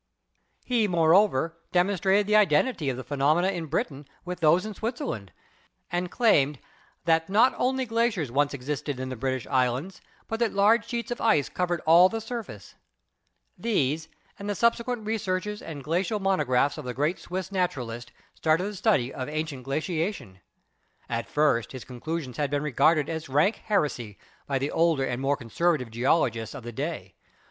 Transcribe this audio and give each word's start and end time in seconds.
He, 0.65 0.87
moreover, 0.87 1.59
demonstrated 1.71 2.25
the 2.25 2.35
identity 2.35 2.89
of 2.89 2.97
the 2.97 3.03
phe 3.03 3.13
nomena 3.19 3.51
in 3.51 3.67
Britain 3.67 4.07
with 4.25 4.39
those 4.39 4.65
in 4.65 4.73
Switzerland, 4.73 5.31
and 5.91 6.09
claimed 6.09 6.57
"that 7.05 7.29
not 7.29 7.53
only 7.55 7.85
glaciers 7.85 8.31
once 8.31 8.55
existed 8.55 8.99
in 8.99 9.09
the 9.09 9.15
British 9.15 9.45
Islands, 9.45 10.01
but 10.27 10.39
that 10.39 10.53
large 10.53 10.87
sheets 10.87 11.11
of 11.11 11.21
ice 11.21 11.49
covered 11.49 11.81
all 11.81 12.09
the 12.09 12.19
surface." 12.19 12.73
These 13.55 14.07
MODERN 14.07 14.11
DEVELOPMENT 14.11 14.37
81 14.37 14.39
and 14.39 14.49
the 14.49 14.55
subsequent 14.55 15.05
researches 15.05 15.61
and 15.61 15.83
glacial 15.83 16.19
monographs 16.19 16.79
of 16.79 16.85
the 16.85 16.95
great 16.95 17.19
Swiss 17.19 17.51
naturalist 17.51 18.11
started 18.33 18.63
the 18.63 18.73
study 18.75 19.13
of 19.13 19.29
ancient 19.29 19.65
glaciation. 19.65 20.39
At 21.09 21.29
first 21.29 21.73
his 21.73 21.83
conclusions 21.83 22.37
had 22.37 22.49
been 22.49 22.63
regarded 22.63 23.07
as 23.07 23.29
rank 23.29 23.57
heresy 23.65 24.17
by 24.47 24.57
the 24.57 24.71
older 24.71 25.03
and 25.03 25.21
more 25.21 25.37
conservative 25.37 25.91
geologists 25.91 26.55
of 26.55 26.63
the 26.63 26.71
day. 26.71 27.13